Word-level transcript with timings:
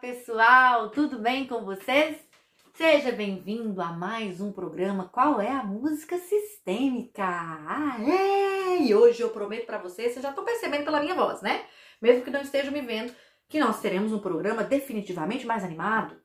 pessoal, 0.00 0.90
tudo 0.90 1.18
bem 1.18 1.44
com 1.44 1.64
vocês? 1.64 2.16
Seja 2.74 3.10
bem-vindo 3.10 3.82
a 3.82 3.86
mais 3.86 4.40
um 4.40 4.52
programa 4.52 5.08
Qual 5.08 5.40
é 5.40 5.50
a 5.50 5.64
Música 5.64 6.16
Sistêmica? 6.18 7.24
Ah, 7.24 7.96
é! 8.00 8.80
E 8.80 8.94
hoje 8.94 9.20
eu 9.20 9.30
prometo 9.30 9.66
para 9.66 9.78
vocês, 9.78 10.12
vocês 10.12 10.22
já 10.22 10.28
estão 10.28 10.44
percebendo 10.44 10.84
pela 10.84 11.00
minha 11.00 11.16
voz, 11.16 11.42
né? 11.42 11.64
Mesmo 12.00 12.22
que 12.22 12.30
não 12.30 12.40
estejam 12.40 12.72
me 12.72 12.80
vendo, 12.80 13.12
que 13.48 13.58
nós 13.58 13.80
teremos 13.80 14.12
um 14.12 14.20
programa 14.20 14.62
definitivamente 14.62 15.44
mais 15.44 15.64
animado. 15.64 16.16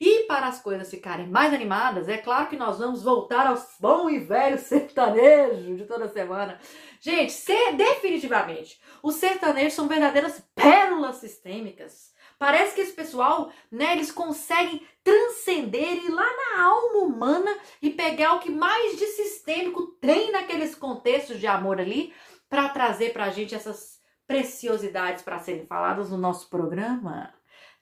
E 0.00 0.24
para 0.24 0.48
as 0.48 0.60
coisas 0.60 0.90
ficarem 0.90 1.28
mais 1.28 1.54
animadas, 1.54 2.08
é 2.08 2.18
claro 2.18 2.48
que 2.48 2.56
nós 2.56 2.78
vamos 2.78 3.04
voltar 3.04 3.46
aos 3.46 3.76
bom 3.78 4.10
e 4.10 4.18
velho 4.18 4.58
sertanejo 4.58 5.76
de 5.76 5.84
toda 5.84 6.08
semana. 6.08 6.58
Gente, 7.00 7.32
definitivamente, 7.76 8.80
os 9.00 9.14
sertanejos 9.14 9.74
são 9.74 9.86
verdadeiras 9.86 10.42
pérolas 10.56 11.16
sistêmicas. 11.16 12.09
Parece 12.40 12.74
que 12.74 12.80
esse 12.80 12.92
pessoal, 12.94 13.52
né, 13.70 13.92
eles 13.92 14.10
conseguem 14.10 14.82
transcender, 15.04 16.02
ir 16.02 16.08
lá 16.08 16.24
na 16.24 16.64
alma 16.64 17.00
humana 17.00 17.58
e 17.82 17.90
pegar 17.90 18.32
o 18.32 18.40
que 18.40 18.50
mais 18.50 18.98
de 18.98 19.04
sistêmico 19.08 19.88
tem 20.00 20.32
naqueles 20.32 20.74
contextos 20.74 21.38
de 21.38 21.46
amor 21.46 21.78
ali 21.78 22.14
para 22.48 22.70
trazer 22.70 23.12
para 23.12 23.24
a 23.24 23.30
gente 23.30 23.54
essas 23.54 24.00
preciosidades 24.26 25.22
para 25.22 25.38
serem 25.38 25.66
faladas 25.66 26.08
no 26.08 26.16
nosso 26.16 26.48
programa 26.48 27.30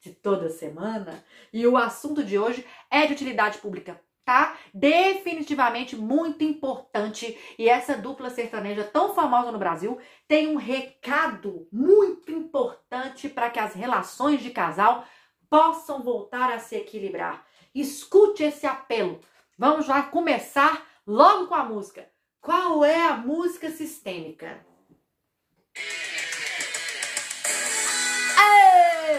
de 0.01 0.11
toda 0.11 0.51
semana. 0.51 1.25
E 1.53 1.65
o 1.65 1.77
assunto 1.77 2.25
de 2.25 2.37
hoje 2.37 2.67
é 2.91 3.07
de 3.07 3.13
utilidade 3.13 3.59
pública, 3.59 4.01
tá? 4.29 4.59
Definitivamente 4.75 5.97
muito 5.97 6.45
importante. 6.45 7.39
E 7.59 7.67
essa 7.67 7.97
dupla 7.97 8.29
sertaneja 8.29 8.85
tão 8.85 9.15
famosa 9.15 9.51
no 9.51 9.59
Brasil 9.59 9.99
tem 10.29 10.49
um 10.49 10.57
recado 10.57 11.67
muito 11.73 12.31
importante 12.31 13.27
para 13.27 13.49
que 13.49 13.59
as 13.59 13.73
relações 13.73 14.43
de 14.43 14.51
casal 14.51 15.07
possam 15.49 16.03
voltar 16.03 16.53
a 16.53 16.59
se 16.59 16.77
equilibrar. 16.77 17.43
Escute 17.75 18.43
esse 18.43 18.67
apelo. 18.67 19.19
Vamos 19.57 19.89
lá 19.89 20.03
começar 20.03 20.87
logo 21.07 21.47
com 21.47 21.55
a 21.55 21.65
música. 21.65 22.07
Qual 22.39 22.85
é 22.85 23.07
a 23.07 23.17
música 23.17 23.71
sistêmica? 23.71 24.63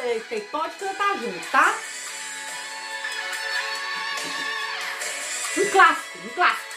Eita, 0.06 0.46
pode 0.52 0.76
cantar 0.76 1.18
junto, 1.18 1.52
tá? 1.52 1.89
Um 5.60 5.70
clássico, 5.72 6.20
um 6.26 6.30
clássico. 6.30 6.69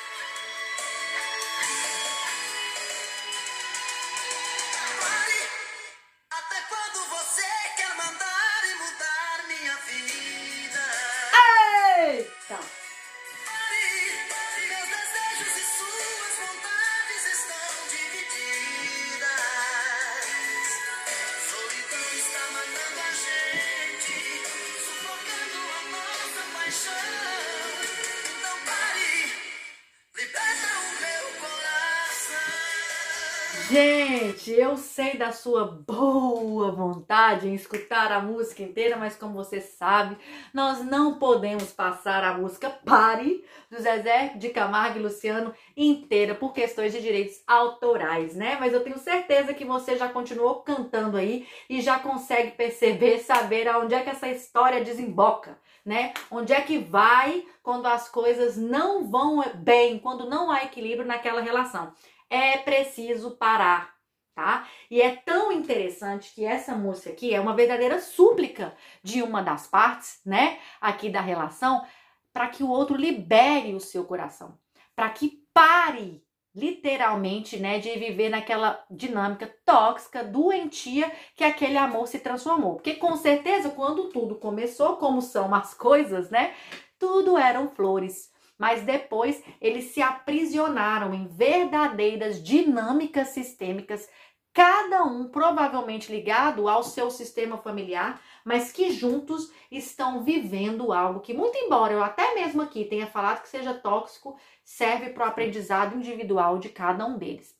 Eu 34.46 34.76
sei 34.76 35.16
da 35.16 35.30
sua 35.30 35.64
boa 35.64 36.72
vontade 36.72 37.48
em 37.48 37.54
escutar 37.54 38.10
a 38.10 38.20
música 38.20 38.62
inteira, 38.62 38.96
mas 38.96 39.16
como 39.16 39.34
você 39.34 39.60
sabe, 39.60 40.16
nós 40.52 40.84
não 40.84 41.18
podemos 41.18 41.72
passar 41.72 42.24
a 42.24 42.34
música 42.34 42.68
Pare 42.70 43.44
do 43.70 43.80
Zezé 43.80 44.34
de 44.36 44.48
Camargo 44.50 44.98
e 44.98 45.02
Luciano 45.02 45.54
inteira 45.76 46.34
por 46.34 46.52
questões 46.52 46.92
de 46.92 47.00
direitos 47.00 47.42
autorais, 47.46 48.34
né? 48.34 48.56
Mas 48.58 48.72
eu 48.72 48.82
tenho 48.82 48.98
certeza 48.98 49.54
que 49.54 49.64
você 49.64 49.96
já 49.96 50.08
continuou 50.08 50.56
cantando 50.62 51.16
aí 51.16 51.46
e 51.68 51.80
já 51.80 51.98
consegue 51.98 52.52
perceber, 52.52 53.18
saber 53.20 53.68
aonde 53.68 53.94
é 53.94 54.02
que 54.02 54.10
essa 54.10 54.28
história 54.28 54.84
desemboca, 54.84 55.58
né? 55.84 56.12
Onde 56.30 56.52
é 56.52 56.60
que 56.60 56.78
vai 56.78 57.44
quando 57.62 57.86
as 57.86 58.08
coisas 58.08 58.56
não 58.56 59.10
vão 59.10 59.42
bem, 59.54 59.98
quando 59.98 60.28
não 60.28 60.50
há 60.50 60.64
equilíbrio 60.64 61.06
naquela 61.06 61.40
relação 61.40 61.92
é 62.32 62.56
preciso 62.56 63.32
parar, 63.32 63.94
tá? 64.34 64.66
E 64.90 65.00
é 65.00 65.16
tão 65.16 65.52
interessante 65.52 66.34
que 66.34 66.44
essa 66.44 66.74
música 66.74 67.10
aqui 67.10 67.34
é 67.34 67.40
uma 67.40 67.54
verdadeira 67.54 68.00
súplica 68.00 68.74
de 69.02 69.22
uma 69.22 69.42
das 69.42 69.66
partes, 69.66 70.20
né, 70.24 70.58
aqui 70.80 71.10
da 71.10 71.20
relação, 71.20 71.84
para 72.32 72.48
que 72.48 72.62
o 72.62 72.68
outro 72.68 72.96
libere 72.96 73.74
o 73.74 73.80
seu 73.80 74.04
coração, 74.04 74.58
para 74.96 75.10
que 75.10 75.42
pare 75.52 76.22
literalmente, 76.54 77.58
né, 77.58 77.78
de 77.78 77.90
viver 77.98 78.28
naquela 78.28 78.84
dinâmica 78.90 79.54
tóxica, 79.64 80.22
doentia 80.22 81.10
que 81.34 81.44
aquele 81.44 81.78
amor 81.78 82.06
se 82.06 82.18
transformou. 82.18 82.74
Porque 82.74 82.94
com 82.94 83.16
certeza 83.16 83.70
quando 83.70 84.10
tudo 84.10 84.34
começou, 84.34 84.96
como 84.96 85.22
são 85.22 85.54
as 85.54 85.72
coisas, 85.72 86.30
né, 86.30 86.54
tudo 86.98 87.38
eram 87.38 87.70
flores 87.70 88.31
mas 88.62 88.82
depois 88.82 89.42
eles 89.60 89.86
se 89.86 90.00
aprisionaram 90.00 91.12
em 91.12 91.26
verdadeiras 91.26 92.40
dinâmicas 92.40 93.30
sistêmicas, 93.30 94.08
cada 94.52 95.02
um 95.02 95.28
provavelmente 95.28 96.12
ligado 96.12 96.68
ao 96.68 96.84
seu 96.84 97.10
sistema 97.10 97.58
familiar, 97.58 98.22
mas 98.44 98.70
que 98.70 98.92
juntos 98.92 99.52
estão 99.68 100.22
vivendo 100.22 100.92
algo 100.92 101.18
que, 101.18 101.34
muito 101.34 101.58
embora 101.58 101.92
eu 101.92 102.04
até 102.04 102.36
mesmo 102.36 102.62
aqui 102.62 102.84
tenha 102.84 103.08
falado 103.08 103.42
que 103.42 103.48
seja 103.48 103.74
tóxico, 103.74 104.38
serve 104.64 105.10
para 105.10 105.24
o 105.24 105.28
aprendizado 105.28 105.96
individual 105.96 106.60
de 106.60 106.68
cada 106.68 107.04
um 107.04 107.18
deles. 107.18 107.58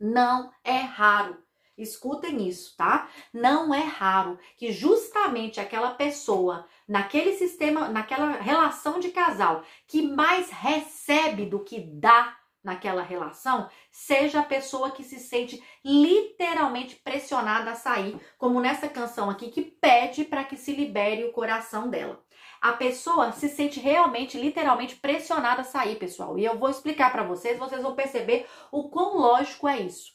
Não 0.00 0.50
é 0.64 0.78
raro 0.78 1.36
Escutem 1.76 2.46
isso, 2.46 2.76
tá? 2.76 3.08
Não 3.32 3.74
é 3.74 3.82
raro 3.82 4.38
que 4.56 4.72
justamente 4.72 5.58
aquela 5.58 5.90
pessoa, 5.90 6.66
naquele 6.86 7.32
sistema, 7.32 7.88
naquela 7.88 8.32
relação 8.32 9.00
de 9.00 9.10
casal, 9.10 9.64
que 9.86 10.02
mais 10.02 10.50
recebe 10.50 11.46
do 11.46 11.60
que 11.60 11.80
dá 11.80 12.36
naquela 12.62 13.02
relação, 13.02 13.68
seja 13.90 14.40
a 14.40 14.44
pessoa 14.44 14.90
que 14.90 15.04
se 15.04 15.18
sente 15.20 15.62
literalmente 15.84 16.96
pressionada 16.96 17.72
a 17.72 17.74
sair, 17.74 18.18
como 18.38 18.58
nessa 18.58 18.88
canção 18.88 19.28
aqui 19.28 19.50
que 19.50 19.62
pede 19.62 20.24
para 20.24 20.44
que 20.44 20.56
se 20.56 20.72
libere 20.72 21.24
o 21.24 21.32
coração 21.32 21.90
dela. 21.90 22.24
A 22.62 22.72
pessoa 22.72 23.32
se 23.32 23.50
sente 23.50 23.78
realmente, 23.78 24.38
literalmente 24.38 24.96
pressionada 24.96 25.60
a 25.60 25.64
sair, 25.64 25.96
pessoal. 25.96 26.38
E 26.38 26.44
eu 26.46 26.58
vou 26.58 26.70
explicar 26.70 27.12
para 27.12 27.22
vocês, 27.22 27.58
vocês 27.58 27.82
vão 27.82 27.94
perceber 27.94 28.46
o 28.72 28.88
quão 28.88 29.18
lógico 29.18 29.68
é 29.68 29.80
isso. 29.80 30.14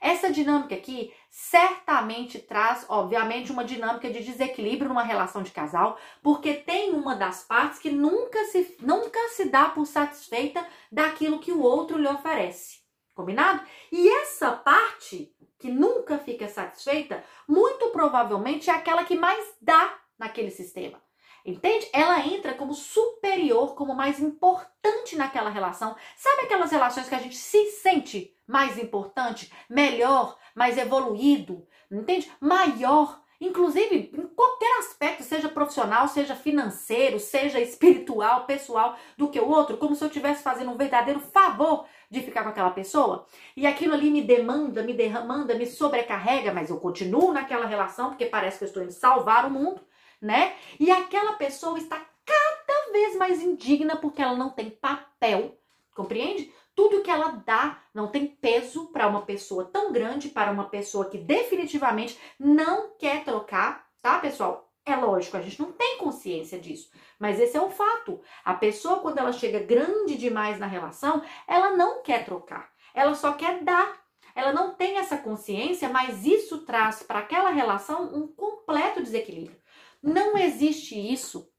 Essa 0.00 0.32
dinâmica 0.32 0.74
aqui 0.74 1.12
certamente 1.30 2.38
traz, 2.38 2.86
obviamente, 2.88 3.52
uma 3.52 3.64
dinâmica 3.64 4.10
de 4.10 4.24
desequilíbrio 4.24 4.88
numa 4.88 5.02
relação 5.02 5.42
de 5.42 5.50
casal, 5.50 5.98
porque 6.22 6.54
tem 6.54 6.92
uma 6.92 7.14
das 7.14 7.44
partes 7.44 7.78
que 7.78 7.90
nunca 7.90 8.42
se, 8.46 8.76
nunca 8.80 9.18
se 9.28 9.50
dá 9.50 9.66
por 9.66 9.86
satisfeita 9.86 10.66
daquilo 10.90 11.38
que 11.38 11.52
o 11.52 11.60
outro 11.60 11.98
lhe 11.98 12.08
oferece. 12.08 12.80
Combinado? 13.14 13.62
E 13.92 14.08
essa 14.08 14.52
parte 14.52 15.30
que 15.58 15.70
nunca 15.70 16.18
fica 16.18 16.48
satisfeita, 16.48 17.22
muito 17.46 17.88
provavelmente 17.88 18.70
é 18.70 18.72
aquela 18.72 19.04
que 19.04 19.14
mais 19.14 19.54
dá 19.60 19.98
naquele 20.18 20.50
sistema. 20.50 21.00
Entende? 21.44 21.88
Ela 21.92 22.26
entra 22.26 22.54
como 22.54 22.74
superior, 22.74 23.74
como 23.74 23.94
mais 23.94 24.20
importante 24.20 25.16
naquela 25.16 25.50
relação. 25.50 25.96
Sabe 26.16 26.42
aquelas 26.42 26.70
relações 26.70 27.08
que 27.08 27.14
a 27.14 27.20
gente 27.20 27.36
se 27.36 27.66
sente 27.72 28.34
mais 28.46 28.78
importante, 28.78 29.50
melhor, 29.68 30.36
mais 30.54 30.76
evoluído, 30.76 31.66
entende? 31.90 32.30
Maior, 32.40 33.22
inclusive 33.40 34.10
em 34.12 34.26
qualquer 34.26 34.78
aspecto, 34.80 35.22
seja 35.22 35.48
profissional, 35.48 36.08
seja 36.08 36.34
financeiro, 36.34 37.18
seja 37.20 37.60
espiritual, 37.60 38.44
pessoal, 38.44 38.96
do 39.16 39.30
que 39.30 39.38
o 39.38 39.48
outro, 39.48 39.76
como 39.76 39.94
se 39.94 40.02
eu 40.02 40.08
estivesse 40.08 40.42
fazendo 40.42 40.72
um 40.72 40.76
verdadeiro 40.76 41.20
favor 41.20 41.86
de 42.10 42.20
ficar 42.20 42.42
com 42.42 42.48
aquela 42.50 42.70
pessoa. 42.70 43.24
E 43.56 43.66
aquilo 43.66 43.94
ali 43.94 44.10
me 44.10 44.20
demanda, 44.20 44.82
me 44.82 44.92
derramanda, 44.92 45.54
me 45.54 45.66
sobrecarrega, 45.66 46.52
mas 46.52 46.70
eu 46.70 46.78
continuo 46.78 47.32
naquela 47.32 47.66
relação 47.66 48.08
porque 48.10 48.26
parece 48.26 48.58
que 48.58 48.64
eu 48.64 48.68
estou 48.68 48.82
indo 48.82 48.92
salvar 48.92 49.46
o 49.46 49.50
mundo 49.50 49.80
né? 50.20 50.54
E 50.78 50.90
aquela 50.90 51.34
pessoa 51.34 51.78
está 51.78 52.04
cada 52.24 52.92
vez 52.92 53.16
mais 53.16 53.42
indigna 53.42 53.96
porque 53.96 54.22
ela 54.22 54.36
não 54.36 54.50
tem 54.50 54.70
papel, 54.70 55.56
compreende? 55.94 56.52
Tudo 56.74 57.02
que 57.02 57.10
ela 57.10 57.42
dá 57.44 57.82
não 57.92 58.08
tem 58.08 58.26
peso 58.26 58.86
para 58.86 59.08
uma 59.08 59.22
pessoa 59.22 59.64
tão 59.64 59.92
grande, 59.92 60.28
para 60.28 60.52
uma 60.52 60.64
pessoa 60.64 61.10
que 61.10 61.18
definitivamente 61.18 62.18
não 62.38 62.90
quer 62.98 63.24
trocar, 63.24 63.86
tá, 64.00 64.18
pessoal? 64.18 64.70
É 64.84 64.96
lógico, 64.96 65.36
a 65.36 65.42
gente 65.42 65.60
não 65.60 65.72
tem 65.72 65.98
consciência 65.98 66.58
disso, 66.58 66.90
mas 67.18 67.38
esse 67.38 67.56
é 67.56 67.60
o 67.60 67.70
fato. 67.70 68.20
A 68.44 68.54
pessoa, 68.54 69.00
quando 69.00 69.18
ela 69.18 69.32
chega 69.32 69.60
grande 69.60 70.16
demais 70.16 70.58
na 70.58 70.66
relação, 70.66 71.22
ela 71.46 71.76
não 71.76 72.02
quer 72.02 72.24
trocar, 72.24 72.70
ela 72.94 73.14
só 73.14 73.34
quer 73.34 73.62
dar. 73.62 74.00
Ela 74.34 74.52
não 74.52 74.74
tem 74.74 74.96
essa 74.96 75.18
consciência, 75.18 75.88
mas 75.88 76.24
isso 76.24 76.64
traz 76.64 77.02
para 77.02 77.18
aquela 77.18 77.50
relação 77.50 78.14
um 78.14 78.28
completo 78.28 79.02
desequilíbrio. 79.02 79.59
Não 80.02 80.36
existe 80.36 80.94
isso 80.94 81.50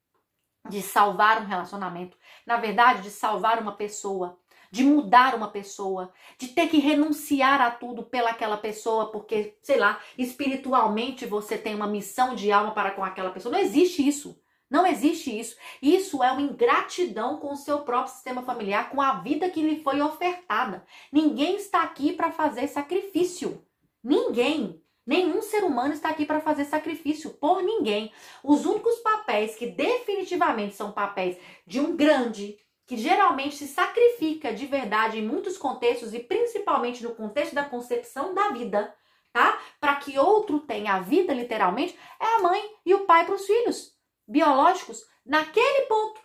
de 0.70 0.82
salvar 0.82 1.42
um 1.42 1.46
relacionamento. 1.46 2.18
Na 2.46 2.58
verdade, 2.58 3.02
de 3.02 3.10
salvar 3.10 3.62
uma 3.62 3.74
pessoa, 3.74 4.40
de 4.72 4.84
mudar 4.84 5.36
uma 5.36 5.50
pessoa, 5.50 6.14
de 6.38 6.50
ter 6.50 6.68
que 6.68 6.78
renunciar 6.78 7.62
a 7.62 7.72
tudo 7.72 8.04
pelaquela 8.04 8.58
pessoa, 8.58 9.12
porque, 9.12 9.58
sei 9.62 9.78
lá, 9.78 10.00
espiritualmente 10.18 11.26
você 11.26 11.58
tem 11.58 11.76
uma 11.76 11.88
missão 11.88 12.36
de 12.36 12.52
alma 12.52 12.72
para 12.72 12.92
com 12.92 13.04
aquela 13.04 13.32
pessoa. 13.32 13.52
Não 13.52 13.60
existe 13.60 14.08
isso. 14.08 14.42
Não 14.70 14.88
existe 14.88 15.38
isso. 15.38 15.58
Isso 15.82 16.24
é 16.24 16.32
uma 16.32 16.42
ingratidão 16.42 17.38
com 17.38 17.52
o 17.52 17.58
seu 17.58 17.80
próprio 17.82 18.14
sistema 18.14 18.42
familiar, 18.42 18.90
com 18.90 19.02
a 19.02 19.16
vida 19.16 19.50
que 19.50 19.62
lhe 19.62 19.84
foi 19.84 20.00
ofertada. 20.00 20.86
Ninguém 21.12 21.58
está 21.58 21.84
aqui 21.84 22.14
para 22.14 22.32
fazer 22.32 22.70
sacrifício. 22.70 23.62
Ninguém. 24.02 24.81
Nenhum 25.06 25.42
ser 25.42 25.64
humano 25.64 25.94
está 25.94 26.10
aqui 26.10 26.26
para 26.26 26.42
fazer 26.42 26.66
sacrifício 26.66 27.32
por 27.32 27.64
ninguém. 27.64 28.12
Os 28.44 28.66
únicos 28.66 28.96
papéis 29.00 29.56
que 29.56 29.68
definitivamente 29.68 30.76
são 30.76 30.92
papéis 30.92 31.38
de 31.66 31.80
um 31.80 31.96
grande, 31.96 32.58
que 32.86 32.98
geralmente 32.98 33.56
se 33.56 33.68
sacrifica 33.68 34.54
de 34.54 34.66
verdade 34.66 35.18
em 35.18 35.26
muitos 35.26 35.58
contextos 35.58 36.14
e 36.14 36.20
principalmente 36.20 37.04
no 37.04 37.16
contexto 37.16 37.56
da 37.56 37.66
concepção 37.66 38.34
da 38.34 38.50
vida, 38.50 38.94
tá? 39.34 39.60
Para 39.80 39.96
que 39.96 40.20
outro 40.20 40.60
tenha 40.60 40.96
a 40.96 41.00
vida 41.00 41.34
literalmente, 41.34 41.98
é 42.20 42.36
a 42.36 42.42
mãe 42.42 42.62
e 42.86 42.94
o 42.94 43.06
pai 43.06 43.26
para 43.26 43.36
os 43.36 43.46
filhos 43.46 43.96
biológicos 44.28 45.06
naquele 45.26 45.86
ponto. 45.88 46.22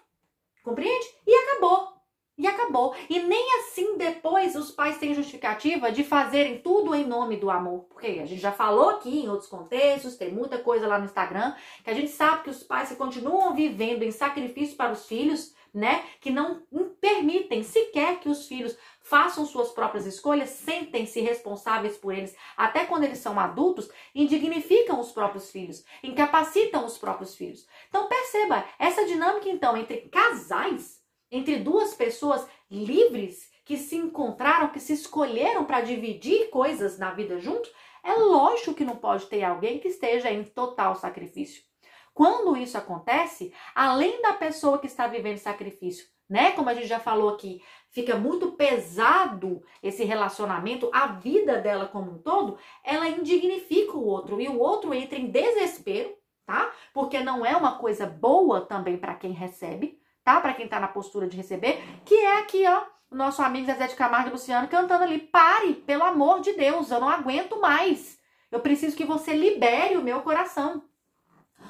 Compreende? 0.62 1.06
E 1.26 1.34
acabou. 1.34 1.95
E 2.38 2.46
acabou. 2.46 2.94
E 3.08 3.18
nem 3.20 3.60
assim 3.60 3.96
depois 3.96 4.54
os 4.56 4.70
pais 4.70 4.98
têm 4.98 5.14
justificativa 5.14 5.90
de 5.90 6.04
fazerem 6.04 6.58
tudo 6.58 6.94
em 6.94 7.06
nome 7.06 7.36
do 7.36 7.50
amor. 7.50 7.84
Porque 7.84 8.06
a 8.06 8.26
gente 8.26 8.40
já 8.40 8.52
falou 8.52 8.90
aqui 8.90 9.20
em 9.20 9.28
outros 9.28 9.48
contextos, 9.48 10.16
tem 10.16 10.30
muita 10.32 10.58
coisa 10.58 10.86
lá 10.86 10.98
no 10.98 11.06
Instagram, 11.06 11.54
que 11.82 11.90
a 11.90 11.94
gente 11.94 12.10
sabe 12.10 12.42
que 12.42 12.50
os 12.50 12.62
pais 12.62 12.92
continuam 12.92 13.54
vivendo 13.54 14.02
em 14.02 14.10
sacrifício 14.10 14.76
para 14.76 14.92
os 14.92 15.06
filhos, 15.06 15.54
né? 15.72 16.04
Que 16.20 16.30
não 16.30 16.62
permitem 17.00 17.62
sequer 17.62 18.20
que 18.20 18.28
os 18.28 18.46
filhos 18.46 18.76
façam 19.00 19.46
suas 19.46 19.70
próprias 19.70 20.04
escolhas, 20.04 20.50
sentem-se 20.50 21.20
responsáveis 21.20 21.96
por 21.96 22.12
eles, 22.12 22.34
até 22.56 22.84
quando 22.84 23.04
eles 23.04 23.18
são 23.18 23.38
adultos, 23.38 23.88
indignificam 24.14 24.98
os 24.98 25.12
próprios 25.12 25.50
filhos, 25.50 25.84
incapacitam 26.02 26.84
os 26.84 26.98
próprios 26.98 27.34
filhos. 27.34 27.66
Então 27.88 28.08
perceba, 28.08 28.64
essa 28.78 29.04
dinâmica 29.06 29.48
então 29.48 29.76
entre 29.76 30.08
casais, 30.08 31.00
entre 31.30 31.56
duas 31.58 31.94
pessoas 31.94 32.46
livres 32.70 33.50
que 33.64 33.76
se 33.76 33.96
encontraram, 33.96 34.68
que 34.68 34.80
se 34.80 34.92
escolheram 34.92 35.64
para 35.64 35.80
dividir 35.80 36.50
coisas 36.50 36.98
na 36.98 37.10
vida 37.10 37.38
juntos, 37.38 37.70
é 38.02 38.14
lógico 38.14 38.74
que 38.74 38.84
não 38.84 38.96
pode 38.96 39.26
ter 39.26 39.42
alguém 39.42 39.80
que 39.80 39.88
esteja 39.88 40.30
em 40.30 40.44
total 40.44 40.94
sacrifício. 40.94 41.62
Quando 42.14 42.56
isso 42.56 42.78
acontece, 42.78 43.52
além 43.74 44.22
da 44.22 44.32
pessoa 44.32 44.78
que 44.78 44.86
está 44.86 45.06
vivendo 45.06 45.38
sacrifício, 45.38 46.06
né? 46.28 46.52
Como 46.52 46.68
a 46.68 46.74
gente 46.74 46.86
já 46.86 46.98
falou 46.98 47.30
aqui, 47.30 47.62
fica 47.90 48.16
muito 48.16 48.52
pesado 48.52 49.62
esse 49.82 50.04
relacionamento, 50.04 50.90
a 50.92 51.08
vida 51.08 51.58
dela 51.58 51.86
como 51.86 52.12
um 52.12 52.18
todo, 52.18 52.58
ela 52.82 53.08
indignifica 53.08 53.96
o 53.96 54.06
outro 54.06 54.40
e 54.40 54.48
o 54.48 54.58
outro 54.58 54.92
entra 54.94 55.18
em 55.18 55.30
desespero, 55.30 56.14
tá? 56.44 56.72
Porque 56.92 57.20
não 57.20 57.44
é 57.44 57.56
uma 57.56 57.78
coisa 57.78 58.06
boa 58.06 58.60
também 58.60 58.96
para 58.96 59.14
quem 59.14 59.32
recebe, 59.32 60.00
tá? 60.26 60.40
Para 60.40 60.54
quem 60.54 60.66
tá 60.66 60.80
na 60.80 60.88
postura 60.88 61.28
de 61.28 61.36
receber, 61.36 61.80
que 62.04 62.16
é 62.16 62.40
aqui, 62.40 62.66
ó, 62.66 62.82
o 63.08 63.14
nosso 63.14 63.40
amigo 63.40 63.66
Zezé 63.66 63.86
de 63.86 63.94
Camargo 63.94 64.28
e 64.28 64.32
Luciano 64.32 64.66
cantando 64.66 65.04
ali: 65.04 65.20
"Pare, 65.20 65.74
pelo 65.74 66.02
amor 66.02 66.40
de 66.40 66.52
Deus, 66.54 66.90
eu 66.90 67.00
não 67.00 67.08
aguento 67.08 67.60
mais. 67.60 68.18
Eu 68.50 68.58
preciso 68.58 68.96
que 68.96 69.04
você 69.04 69.32
libere 69.32 69.96
o 69.96 70.02
meu 70.02 70.20
coração." 70.22 70.82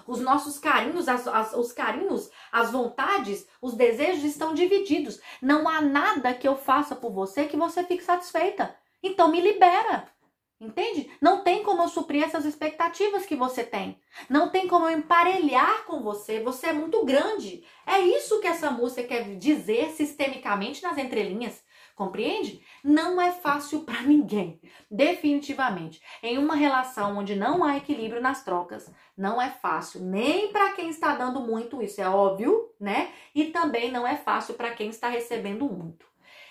Os 0.06 0.20
nossos 0.20 0.58
carinhos, 0.58 1.08
as, 1.08 1.26
as, 1.26 1.52
os 1.52 1.72
carinhos, 1.72 2.30
as 2.50 2.70
vontades, 2.70 3.46
os 3.60 3.74
desejos 3.74 4.24
estão 4.24 4.54
divididos. 4.54 5.20
Não 5.42 5.68
há 5.68 5.80
nada 5.80 6.32
que 6.32 6.48
eu 6.48 6.56
faça 6.56 6.94
por 6.94 7.12
você 7.12 7.44
que 7.44 7.56
você 7.56 7.84
fique 7.84 8.04
satisfeita. 8.04 8.74
Então 9.02 9.28
me 9.28 9.40
libera. 9.40 10.08
Entende? 10.58 11.10
Não 11.20 11.42
tem 11.44 11.62
como 11.62 11.82
eu 11.82 11.88
suprir 11.88 12.24
essas 12.24 12.46
expectativas 12.46 13.26
que 13.26 13.36
você 13.36 13.62
tem. 13.62 14.00
Não 14.28 14.48
tem 14.48 14.66
como 14.66 14.88
eu 14.88 14.98
emparelhar 14.98 15.84
com 15.84 16.02
você. 16.02 16.40
Você 16.40 16.68
é 16.68 16.72
muito 16.72 17.04
grande. 17.04 17.62
É 17.86 18.00
isso 18.00 18.40
que 18.40 18.46
essa 18.46 18.70
música 18.70 19.06
quer 19.06 19.36
dizer 19.36 19.90
sistemicamente 19.90 20.82
nas 20.82 20.96
entrelinhas. 20.96 21.62
Compreende? 21.94 22.62
Não 22.82 23.20
é 23.20 23.32
fácil 23.32 23.80
para 23.80 24.00
ninguém, 24.04 24.60
definitivamente. 24.90 26.00
Em 26.22 26.38
uma 26.38 26.54
relação 26.54 27.18
onde 27.18 27.34
não 27.34 27.62
há 27.62 27.76
equilíbrio 27.76 28.20
nas 28.20 28.42
trocas, 28.44 28.90
não 29.16 29.40
é 29.40 29.50
fácil 29.50 30.02
nem 30.02 30.52
para 30.52 30.72
quem 30.72 30.90
está 30.90 31.16
dando 31.16 31.40
muito, 31.40 31.82
isso 31.82 32.00
é 32.00 32.08
óbvio, 32.08 32.70
né? 32.78 33.12
E 33.34 33.46
também 33.46 33.90
não 33.90 34.06
é 34.06 34.14
fácil 34.14 34.54
para 34.54 34.72
quem 34.72 34.90
está 34.90 35.08
recebendo 35.08 35.64
muito. 35.66 36.06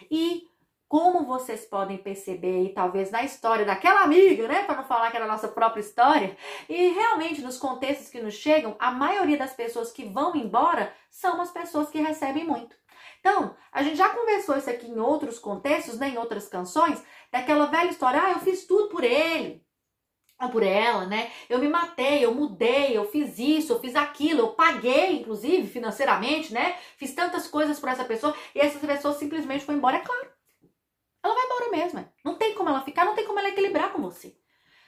E 0.10 0.48
como 0.88 1.26
vocês 1.26 1.66
podem 1.66 1.98
perceber, 1.98 2.64
e 2.64 2.74
talvez 2.74 3.12
na 3.12 3.24
história 3.24 3.66
daquela 3.66 4.02
amiga, 4.02 4.48
né, 4.48 4.64
para 4.64 4.78
não 4.78 4.84
falar 4.86 5.10
que 5.12 5.18
era 5.18 5.26
a 5.26 5.30
nossa 5.30 5.48
própria 5.48 5.82
história, 5.82 6.38
e 6.70 6.90
realmente 6.90 7.42
nos 7.42 7.58
contextos 7.58 8.10
que 8.10 8.22
nos 8.22 8.36
chegam, 8.36 8.76
a 8.80 8.92
maioria 8.92 9.38
das 9.38 9.54
pessoas 9.54 9.92
que 9.92 10.06
vão 10.06 10.36
embora 10.36 10.94
são 11.10 11.42
as 11.42 11.52
pessoas 11.52 11.90
que 11.90 12.00
recebem 12.00 12.46
muito. 12.46 12.76
Então, 13.20 13.56
a 13.72 13.82
gente 13.82 13.98
já 13.98 14.10
conversou 14.10 14.56
isso 14.56 14.70
aqui 14.70 14.88
em 14.88 15.00
outros 15.00 15.40
contextos, 15.40 15.98
né, 15.98 16.10
em 16.10 16.18
outras 16.18 16.48
canções, 16.48 17.04
daquela 17.32 17.66
velha 17.66 17.90
história, 17.90 18.22
ah, 18.22 18.32
eu 18.32 18.40
fiz 18.40 18.66
tudo 18.68 18.90
por 18.90 19.04
ele, 19.04 19.66
ou 20.40 20.50
por 20.50 20.64
ela, 20.64 21.06
né? 21.06 21.32
Eu 21.50 21.60
me 21.60 21.68
matei, 21.68 22.26
eu 22.26 22.34
mudei, 22.36 22.96
eu 22.96 23.06
fiz 23.10 23.40
isso, 23.40 23.74
eu 23.74 23.80
fiz 23.80 23.96
aquilo, 23.96 24.42
eu 24.42 24.48
paguei, 24.50 25.22
inclusive, 25.22 25.68
financeiramente, 25.68 26.54
né? 26.54 26.78
Fiz 26.98 27.14
tantas 27.14 27.48
coisas 27.48 27.80
por 27.80 27.90
essa 27.90 28.04
pessoa 28.04 28.36
e 28.54 28.60
essa 28.60 28.78
pessoa 28.86 29.14
simplesmente 29.14 29.66
foi 29.66 29.76
embora, 29.76 29.98
é 29.98 30.02
claro. 30.02 30.35
Embora 31.56 31.72
mesmo, 31.72 32.00
é. 32.00 32.08
não 32.24 32.36
tem 32.36 32.54
como 32.54 32.70
ela 32.70 32.82
ficar, 32.82 33.06
não 33.06 33.16
tem 33.16 33.26
como 33.26 33.40
ela 33.40 33.50
equilibrar 33.50 33.92
com 33.92 34.02
você. 34.02 34.36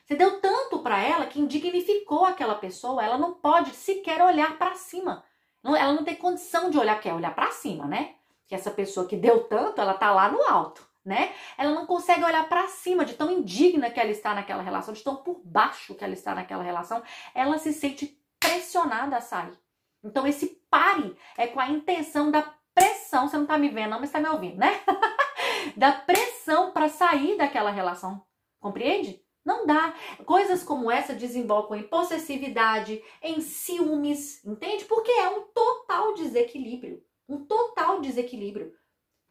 Você 0.05 0.15
deu 0.15 0.39
tanto 0.39 0.79
para 0.79 1.01
ela 1.01 1.25
que 1.25 1.39
indignificou 1.39 2.25
aquela 2.25 2.55
pessoa, 2.55 3.03
ela 3.03 3.17
não 3.17 3.33
pode 3.33 3.71
sequer 3.71 4.21
olhar 4.21 4.57
para 4.57 4.75
cima. 4.75 5.23
Ela 5.63 5.93
não 5.93 6.03
tem 6.03 6.15
condição 6.15 6.69
de 6.69 6.77
olhar, 6.77 6.99
quer 7.01 7.13
olhar 7.13 7.35
para 7.35 7.51
cima, 7.51 7.85
né? 7.85 8.15
que 8.47 8.55
essa 8.55 8.71
pessoa 8.71 9.05
que 9.05 9.15
deu 9.15 9.43
tanto, 9.43 9.81
ela 9.81 9.93
tá 9.93 10.11
lá 10.11 10.29
no 10.29 10.41
alto, 10.43 10.87
né? 11.03 11.33
Ela 11.57 11.71
não 11.71 11.85
consegue 11.85 12.23
olhar 12.23 12.47
para 12.47 12.67
cima 12.67 13.03
de 13.03 13.13
tão 13.13 13.29
indigna 13.29 13.91
que 13.91 13.99
ela 13.99 14.09
está 14.09 14.33
naquela 14.33 14.63
relação, 14.63 14.93
de 14.93 15.03
tão 15.03 15.17
por 15.17 15.41
baixo 15.43 15.93
que 15.93 16.03
ela 16.03 16.13
está 16.13 16.33
naquela 16.33 16.63
relação, 16.63 17.03
ela 17.35 17.57
se 17.57 17.73
sente 17.73 18.17
pressionada 18.39 19.17
a 19.17 19.21
sair. 19.21 19.53
Então 20.03 20.25
esse 20.25 20.61
pare 20.69 21.15
é 21.37 21.47
com 21.47 21.59
a 21.59 21.69
intenção 21.69 22.31
da 22.31 22.53
pressão, 22.73 23.27
você 23.27 23.37
não 23.37 23.45
tá 23.45 23.57
me 23.57 23.69
vendo 23.69 23.91
não, 23.91 23.99
mas 23.99 24.11
tá 24.11 24.19
me 24.19 24.29
ouvindo, 24.29 24.57
né? 24.57 24.81
da 25.75 25.91
pressão 25.91 26.71
para 26.71 26.89
sair 26.89 27.37
daquela 27.37 27.71
relação. 27.71 28.23
Compreende? 28.59 29.21
Não 29.45 29.65
dá. 29.65 29.93
Coisas 30.25 30.63
como 30.63 30.91
essa 30.91 31.13
desembocam 31.13 31.77
em 31.77 31.83
possessividade, 31.83 33.01
em 33.21 33.39
ciúmes, 33.41 34.43
entende? 34.45 34.85
Porque 34.85 35.11
é 35.11 35.29
um 35.29 35.43
total 35.53 36.13
desequilíbrio 36.13 37.01
um 37.27 37.45
total 37.45 37.99
desequilíbrio 37.99 38.73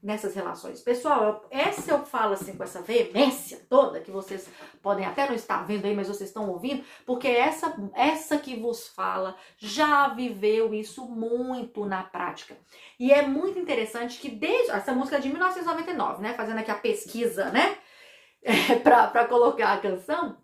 nessas 0.03 0.35
relações. 0.35 0.81
Pessoal, 0.81 1.45
essa 1.51 1.91
eu 1.91 2.05
falo 2.05 2.35
assim 2.35 2.57
com 2.57 2.63
essa 2.63 2.83
veemência 2.83 3.61
toda 3.69 4.01
que 4.01 4.11
vocês 4.11 4.49
podem 4.83 5.05
até 5.05 5.27
não 5.27 5.35
estar 5.35 5.67
vendo 5.67 5.87
aí, 5.87 5.95
mas 5.95 6.09
vocês 6.09 6.29
estão 6.29 6.49
ouvindo, 6.49 6.85
porque 7.05 7.27
essa 7.27 7.75
essa 7.95 8.39
que 8.39 8.57
vos 8.57 8.87
fala 8.89 9.37
já 9.59 10.09
viveu 10.09 10.73
isso 10.75 11.07
muito 11.09 11.85
na 11.85 12.03
prática. 12.03 12.57
E 13.01 13.13
é 13.13 13.23
muito 13.23 13.59
interessante 13.59 14.19
que 14.19 14.31
desde 14.31 14.71
essa 14.71 14.93
música 14.93 15.17
é 15.17 15.21
de 15.21 15.29
1999, 15.29 16.23
né, 16.23 16.35
fazendo 16.35 16.59
aqui 16.59 16.71
a 16.71 16.77
pesquisa, 16.77 17.51
né, 17.51 17.77
é, 18.43 18.77
para 18.77 19.27
colocar 19.27 19.73
a 19.73 19.81
canção, 19.81 20.37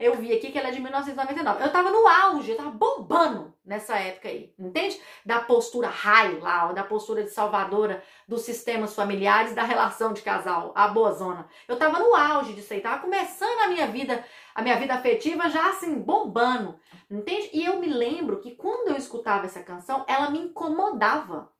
eu 0.00 0.16
vi 0.16 0.32
aqui 0.32 0.50
que 0.50 0.58
ela 0.58 0.68
é 0.68 0.72
de 0.72 0.80
1999. 0.80 1.62
Eu 1.62 1.70
tava 1.70 1.90
no 1.90 2.08
auge, 2.08 2.52
eu 2.52 2.56
tava 2.56 2.70
bombando 2.70 3.54
nessa 3.62 3.98
época 3.98 4.28
aí, 4.28 4.54
entende? 4.58 4.98
Da 5.24 5.42
postura 5.42 5.88
high 5.88 6.38
lá, 6.38 6.72
da 6.72 6.82
postura 6.82 7.22
de 7.22 7.28
salvadora 7.28 8.02
dos 8.26 8.40
sistemas 8.40 8.94
familiares, 8.94 9.54
da 9.54 9.62
relação 9.62 10.14
de 10.14 10.22
casal, 10.22 10.72
a 10.74 10.88
boa 10.88 11.12
zona. 11.12 11.46
Eu 11.68 11.78
tava 11.78 11.98
no 11.98 12.14
auge 12.14 12.54
disso 12.54 12.72
aí, 12.72 12.80
tava 12.80 13.02
começando 13.02 13.60
a 13.60 13.68
minha 13.68 13.86
vida, 13.88 14.24
a 14.54 14.62
minha 14.62 14.78
vida 14.78 14.94
afetiva 14.94 15.50
já 15.50 15.68
assim, 15.68 16.00
bombando, 16.00 16.80
entende? 17.10 17.50
E 17.52 17.62
eu 17.62 17.78
me 17.78 17.86
lembro 17.86 18.40
que 18.40 18.56
quando 18.56 18.88
eu 18.88 18.96
escutava 18.96 19.44
essa 19.44 19.62
canção, 19.62 20.04
ela 20.08 20.30
me 20.30 20.38
incomodava 20.38 21.52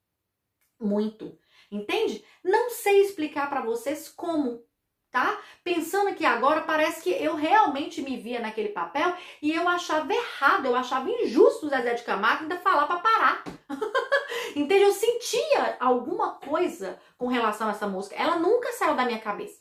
muito, 0.81 1.39
entende? 1.71 2.25
Não 2.43 2.71
sei 2.71 3.03
explicar 3.03 3.51
para 3.51 3.61
vocês 3.61 4.09
como, 4.09 4.65
tá? 5.11 5.39
Pensando 5.65 6.09
aqui 6.09 6.25
agora, 6.25 6.63
parece 6.63 7.03
que 7.03 7.11
eu 7.11 7.35
realmente 7.35 8.01
me 8.01 8.17
via 8.17 8.41
naquele 8.41 8.69
papel 8.69 9.13
e 9.43 9.53
eu 9.53 9.69
achava 9.69 10.13
errado, 10.13 10.67
eu 10.67 10.77
achava 10.77 11.11
injusto 11.11 11.67
o 11.67 11.69
Zezé 11.69 11.95
de 11.95 12.03
Camargo 12.03 12.43
ainda 12.43 12.57
falar 12.57 12.87
para 12.87 13.01
parar. 13.01 13.45
Entende? 14.55 14.85
Eu 14.85 14.93
sentia 14.93 15.77
alguma 15.81 16.33
coisa 16.35 16.99
com 17.19 17.27
relação 17.27 17.69
a 17.69 17.71
essa 17.71 17.87
música. 17.87 18.17
Ela 18.17 18.37
nunca 18.37 18.73
saiu 18.73 18.95
da 18.95 19.05
minha 19.05 19.19
cabeça. 19.19 19.61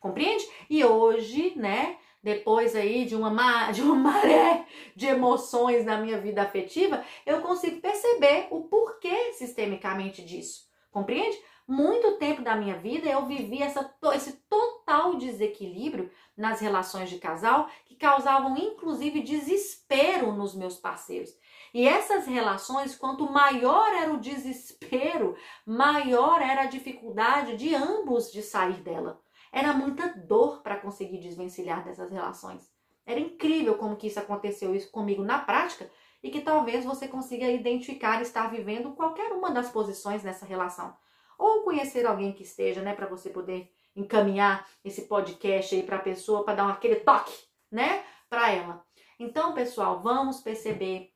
Compreende? 0.00 0.46
E 0.68 0.84
hoje, 0.84 1.52
né, 1.56 1.96
depois 2.22 2.74
aí 2.74 3.04
de 3.04 3.14
uma, 3.14 3.70
de 3.72 3.82
uma 3.82 3.94
maré 3.94 4.66
de 4.94 5.06
emoções 5.06 5.84
na 5.84 5.98
minha 5.98 6.20
vida 6.20 6.42
afetiva, 6.42 7.04
eu 7.24 7.40
consigo 7.40 7.80
perceber 7.80 8.48
o 8.50 8.62
porquê 8.62 9.32
sistemicamente 9.32 10.22
disso. 10.22 10.68
Compreende? 10.90 11.38
Muito 11.66 12.16
tempo 12.16 12.40
da 12.40 12.56
minha 12.56 12.76
vida 12.78 13.08
eu 13.08 13.26
vivi 13.26 13.62
essa, 13.62 13.94
esse 14.14 14.32
total 14.48 14.77
desequilíbrio 15.18 16.10
nas 16.36 16.60
relações 16.60 17.10
de 17.10 17.18
casal 17.18 17.68
que 17.84 17.96
causavam 17.96 18.56
inclusive 18.56 19.22
desespero 19.22 20.32
nos 20.32 20.54
meus 20.54 20.76
parceiros. 20.76 21.36
E 21.74 21.86
essas 21.86 22.26
relações, 22.26 22.96
quanto 22.96 23.30
maior 23.30 23.92
era 23.92 24.12
o 24.12 24.20
desespero, 24.20 25.36
maior 25.66 26.40
era 26.40 26.62
a 26.62 26.66
dificuldade 26.66 27.56
de 27.56 27.74
ambos 27.74 28.32
de 28.32 28.42
sair 28.42 28.80
dela. 28.80 29.20
Era 29.52 29.72
muita 29.72 30.08
dor 30.08 30.62
para 30.62 30.78
conseguir 30.78 31.18
desvencilhar 31.18 31.84
dessas 31.84 32.10
relações. 32.10 32.70
Era 33.04 33.20
incrível 33.20 33.76
como 33.76 33.96
que 33.96 34.06
isso 34.06 34.18
aconteceu 34.18 34.74
isso 34.74 34.90
comigo 34.90 35.22
na 35.22 35.38
prática 35.38 35.90
e 36.22 36.30
que 36.30 36.40
talvez 36.40 36.84
você 36.84 37.08
consiga 37.08 37.48
identificar 37.50 38.20
estar 38.20 38.48
vivendo 38.48 38.92
qualquer 38.92 39.32
uma 39.32 39.50
das 39.50 39.70
posições 39.70 40.22
nessa 40.22 40.44
relação. 40.44 40.96
Ou 41.38 41.62
conhecer 41.62 42.04
alguém 42.04 42.32
que 42.32 42.42
esteja, 42.42 42.82
né, 42.82 42.94
para 42.94 43.06
você 43.06 43.30
poder 43.30 43.72
encaminhar 44.00 44.66
esse 44.84 45.02
podcast 45.02 45.74
aí 45.74 45.82
para 45.82 45.96
a 45.96 46.00
pessoa, 46.00 46.44
para 46.44 46.54
dar 46.54 46.70
aquele 46.70 46.96
toque, 46.96 47.32
né, 47.70 48.04
para 48.28 48.52
ela. 48.52 48.84
Então, 49.18 49.52
pessoal, 49.52 50.00
vamos 50.00 50.40
perceber 50.40 51.10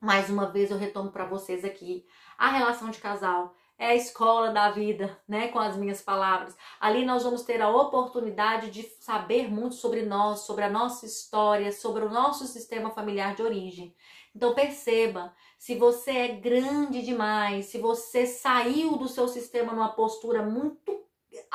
mais 0.00 0.28
uma 0.28 0.50
vez 0.50 0.70
eu 0.70 0.76
retomo 0.76 1.10
para 1.10 1.24
vocês 1.24 1.64
aqui 1.64 2.04
a 2.36 2.50
relação 2.50 2.90
de 2.90 2.98
casal 2.98 3.54
é 3.76 3.86
a 3.86 3.94
escola 3.94 4.50
da 4.50 4.70
vida, 4.70 5.18
né? 5.26 5.48
Com 5.48 5.58
as 5.58 5.76
minhas 5.76 6.00
palavras. 6.00 6.56
Ali 6.80 7.04
nós 7.04 7.24
vamos 7.24 7.42
ter 7.42 7.60
a 7.60 7.68
oportunidade 7.68 8.70
de 8.70 8.82
saber 9.00 9.50
muito 9.50 9.74
sobre 9.74 10.02
nós, 10.02 10.40
sobre 10.40 10.64
a 10.64 10.70
nossa 10.70 11.06
história, 11.06 11.72
sobre 11.72 12.04
o 12.04 12.10
nosso 12.10 12.46
sistema 12.46 12.90
familiar 12.90 13.34
de 13.34 13.42
origem. 13.42 13.94
Então 14.34 14.54
perceba, 14.54 15.34
se 15.58 15.74
você 15.74 16.10
é 16.10 16.28
grande 16.28 17.02
demais, 17.02 17.66
se 17.66 17.78
você 17.78 18.26
saiu 18.26 18.96
do 18.96 19.08
seu 19.08 19.26
sistema 19.26 19.72
numa 19.72 19.92
postura 19.92 20.42
muito 20.42 20.93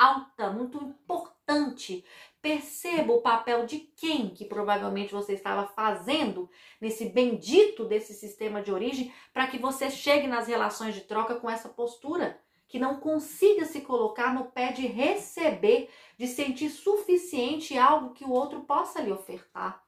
alta, 0.00 0.50
muito 0.50 0.78
importante, 0.78 2.02
perceba 2.40 3.12
o 3.12 3.20
papel 3.20 3.66
de 3.66 3.78
quem 3.78 4.30
que 4.30 4.46
provavelmente 4.46 5.12
você 5.12 5.34
estava 5.34 5.66
fazendo 5.66 6.48
nesse 6.80 7.10
bendito 7.10 7.84
desse 7.84 8.14
sistema 8.14 8.62
de 8.62 8.72
origem 8.72 9.12
para 9.32 9.46
que 9.46 9.58
você 9.58 9.90
chegue 9.90 10.26
nas 10.26 10.48
relações 10.48 10.94
de 10.94 11.02
troca 11.02 11.34
com 11.34 11.50
essa 11.50 11.68
postura, 11.68 12.40
que 12.66 12.78
não 12.78 12.98
consiga 12.98 13.66
se 13.66 13.82
colocar 13.82 14.32
no 14.32 14.46
pé 14.46 14.72
de 14.72 14.86
receber, 14.86 15.90
de 16.16 16.26
sentir 16.26 16.70
suficiente 16.70 17.76
algo 17.76 18.14
que 18.14 18.24
o 18.24 18.30
outro 18.30 18.60
possa 18.60 19.02
lhe 19.02 19.12
ofertar. 19.12 19.84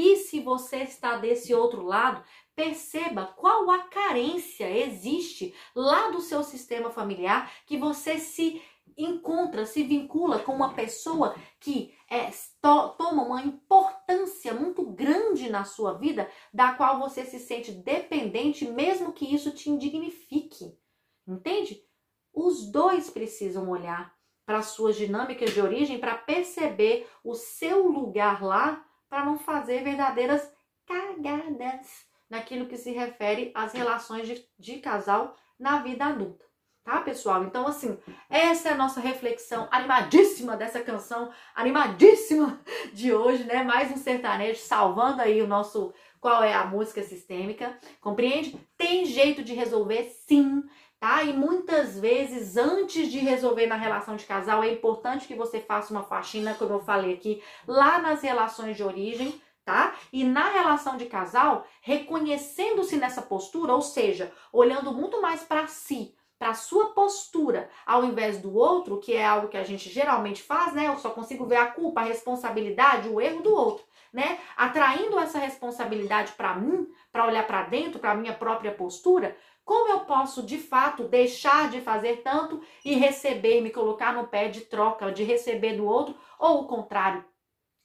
E 0.00 0.14
se 0.14 0.38
você 0.38 0.84
está 0.84 1.16
desse 1.16 1.52
outro 1.52 1.82
lado, 1.82 2.22
perceba 2.54 3.34
qual 3.36 3.68
a 3.68 3.80
carência 3.88 4.70
existe 4.70 5.52
lá 5.74 6.10
do 6.10 6.20
seu 6.20 6.44
sistema 6.44 6.88
familiar 6.88 7.52
que 7.66 7.76
você 7.76 8.16
se 8.16 8.62
encontra, 8.96 9.66
se 9.66 9.82
vincula 9.82 10.38
com 10.38 10.52
uma 10.52 10.72
pessoa 10.72 11.34
que 11.58 11.92
é, 12.08 12.30
to, 12.62 12.90
toma 12.96 13.24
uma 13.24 13.42
importância 13.42 14.54
muito 14.54 14.84
grande 14.86 15.50
na 15.50 15.64
sua 15.64 15.94
vida, 15.94 16.30
da 16.54 16.74
qual 16.74 17.00
você 17.00 17.24
se 17.24 17.40
sente 17.40 17.72
dependente, 17.72 18.70
mesmo 18.70 19.12
que 19.12 19.34
isso 19.34 19.50
te 19.50 19.68
indignifique. 19.68 20.78
Entende? 21.26 21.84
Os 22.32 22.70
dois 22.70 23.10
precisam 23.10 23.68
olhar 23.68 24.16
para 24.46 24.62
suas 24.62 24.94
dinâmicas 24.94 25.52
de 25.52 25.60
origem 25.60 25.98
para 25.98 26.16
perceber 26.16 27.08
o 27.24 27.34
seu 27.34 27.88
lugar 27.88 28.44
lá, 28.44 28.87
para 29.08 29.24
não 29.24 29.38
fazer 29.38 29.82
verdadeiras 29.82 30.52
cagadas 30.86 32.06
naquilo 32.28 32.66
que 32.66 32.76
se 32.76 32.90
refere 32.92 33.50
às 33.54 33.72
relações 33.72 34.26
de, 34.26 34.44
de 34.58 34.78
casal 34.78 35.36
na 35.58 35.78
vida 35.82 36.06
adulta 36.06 36.48
tá, 36.88 37.02
pessoal? 37.02 37.44
Então, 37.44 37.66
assim, 37.66 37.98
essa 38.30 38.70
é 38.70 38.72
a 38.72 38.76
nossa 38.76 38.98
reflexão 38.98 39.68
animadíssima 39.70 40.56
dessa 40.56 40.80
canção, 40.80 41.30
animadíssima 41.54 42.58
de 42.94 43.12
hoje, 43.12 43.44
né? 43.44 43.62
Mais 43.62 43.92
um 43.92 43.96
sertanejo 43.98 44.60
salvando 44.60 45.20
aí 45.20 45.42
o 45.42 45.46
nosso 45.46 45.92
qual 46.18 46.42
é 46.42 46.54
a 46.54 46.64
música 46.64 47.02
sistêmica, 47.02 47.78
compreende? 48.00 48.58
Tem 48.76 49.04
jeito 49.04 49.44
de 49.44 49.52
resolver, 49.52 50.04
sim. 50.26 50.64
Tá? 51.00 51.22
E 51.22 51.32
muitas 51.32 51.98
vezes, 51.98 52.56
antes 52.56 53.08
de 53.08 53.18
resolver 53.18 53.66
na 53.66 53.76
relação 53.76 54.16
de 54.16 54.26
casal, 54.26 54.64
é 54.64 54.72
importante 54.72 55.28
que 55.28 55.34
você 55.34 55.60
faça 55.60 55.92
uma 55.92 56.02
faxina, 56.02 56.54
como 56.54 56.72
eu 56.72 56.80
falei 56.80 57.14
aqui, 57.14 57.40
lá 57.68 58.00
nas 58.00 58.20
relações 58.22 58.76
de 58.76 58.82
origem, 58.82 59.40
tá? 59.64 59.94
E 60.12 60.24
na 60.24 60.48
relação 60.48 60.96
de 60.96 61.06
casal, 61.06 61.66
reconhecendo-se 61.82 62.96
nessa 62.96 63.22
postura, 63.22 63.74
ou 63.74 63.82
seja, 63.82 64.32
olhando 64.52 64.92
muito 64.92 65.22
mais 65.22 65.42
para 65.42 65.68
si, 65.68 66.16
para 66.38 66.54
sua 66.54 66.86
postura, 66.94 67.68
ao 67.84 68.04
invés 68.04 68.40
do 68.40 68.56
outro, 68.56 68.98
que 68.98 69.12
é 69.12 69.24
algo 69.24 69.48
que 69.48 69.56
a 69.56 69.64
gente 69.64 69.88
geralmente 69.90 70.42
faz, 70.42 70.72
né? 70.72 70.86
Eu 70.86 70.96
só 70.96 71.10
consigo 71.10 71.44
ver 71.44 71.56
a 71.56 71.66
culpa, 71.66 72.00
a 72.00 72.04
responsabilidade, 72.04 73.08
o 73.08 73.20
erro 73.20 73.42
do 73.42 73.54
outro, 73.54 73.84
né? 74.12 74.38
Atraindo 74.56 75.18
essa 75.18 75.38
responsabilidade 75.38 76.32
para 76.32 76.54
mim, 76.54 76.86
para 77.12 77.26
olhar 77.26 77.46
para 77.46 77.64
dentro, 77.64 77.98
para 77.98 78.14
minha 78.14 78.32
própria 78.32 78.72
postura, 78.72 79.36
como 79.68 79.90
eu 79.90 80.00
posso 80.06 80.42
de 80.42 80.56
fato 80.56 81.04
deixar 81.04 81.68
de 81.68 81.82
fazer 81.82 82.22
tanto 82.22 82.62
e 82.82 82.94
receber, 82.94 83.60
me 83.60 83.68
colocar 83.68 84.14
no 84.14 84.26
pé 84.26 84.48
de 84.48 84.62
troca, 84.62 85.12
de 85.12 85.22
receber 85.22 85.76
do 85.76 85.84
outro, 85.84 86.16
ou 86.38 86.62
o 86.62 86.66
contrário, 86.66 87.22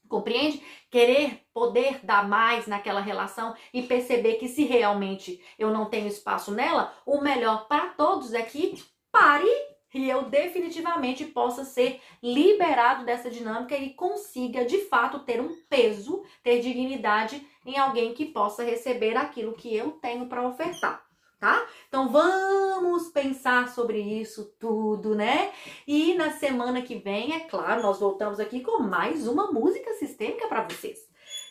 Compreende? 0.08 0.62
Querer 0.92 1.42
poder 1.54 2.00
dar 2.06 2.28
mais 2.28 2.68
naquela 2.68 3.02
relação 3.02 3.56
e 3.74 3.82
perceber 3.82 4.36
que 4.36 4.48
se 4.48 4.64
realmente 4.64 5.42
eu 5.58 5.72
não 5.72 5.90
tenho 5.90 6.08
espaço 6.08 6.52
nela, 6.52 6.94
o 7.06 7.20
melhor 7.20 7.68
para 7.68 7.90
todos 7.90 8.34
é 8.34 8.44
que 8.44 8.82
pare 9.12 9.50
e 9.94 10.10
eu 10.10 10.24
definitivamente 10.24 11.26
possa 11.26 11.66
ser 11.66 12.00
liberado 12.22 13.06
dessa 13.06 13.30
dinâmica 13.30 13.76
e 13.76 13.94
consiga 13.94 14.64
de 14.66 14.86
fato 14.86 15.20
ter 15.20 15.42
um 15.42 15.56
peso, 15.68 16.24
ter 16.44 16.60
dignidade 16.60 17.46
em 17.66 17.78
alguém 17.78 18.14
que 18.14 18.26
possa 18.26 18.64
receber 18.64 19.18
aquilo 19.18 19.54
que 19.54 19.76
eu 19.76 19.92
tenho 19.94 20.28
para 20.28 20.48
ofertar 20.48 21.04
tá? 21.44 21.68
Então 21.90 22.08
vamos 22.08 23.10
pensar 23.10 23.68
sobre 23.68 24.00
isso 24.00 24.46
tudo, 24.58 25.14
né? 25.14 25.52
E 25.86 26.14
na 26.14 26.32
semana 26.32 26.82
que 26.82 26.96
vem, 26.96 27.36
é 27.36 27.42
claro, 27.42 27.82
nós 27.82 28.00
voltamos 28.00 28.40
aqui 28.40 28.62
com 28.62 28.82
mais 28.82 29.28
uma 29.28 29.52
música 29.52 29.94
sistêmica 29.96 30.48
para 30.48 30.64
vocês. 30.64 31.00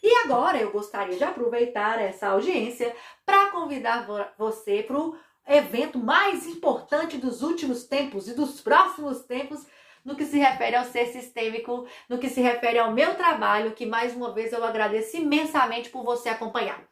E 0.03 0.11
agora 0.25 0.57
eu 0.57 0.73
gostaria 0.73 1.19
de 1.19 1.23
aproveitar 1.23 2.01
essa 2.01 2.29
audiência 2.29 2.97
para 3.27 3.51
convidar 3.51 4.09
você 4.39 4.83
para 4.83 4.99
o 4.99 5.15
evento 5.47 5.99
mais 5.99 6.47
importante 6.47 7.19
dos 7.19 7.43
últimos 7.43 7.85
tempos 7.85 8.29
e 8.29 8.35
dos 8.35 8.63
próximos 8.63 9.21
tempos 9.25 9.67
no 10.03 10.17
que 10.17 10.25
se 10.25 10.39
refere 10.39 10.75
ao 10.75 10.87
ser 10.87 11.09
sistêmico, 11.09 11.87
no 12.09 12.19
que 12.19 12.31
se 12.31 12.41
refere 12.41 12.79
ao 12.79 12.93
meu 12.93 13.15
trabalho, 13.15 13.73
que 13.73 13.85
mais 13.85 14.17
uma 14.17 14.33
vez 14.33 14.55
eu 14.55 14.65
agradeço 14.65 15.19
imensamente 15.19 15.91
por 15.91 16.03
você 16.03 16.31
acompanhar 16.31 16.83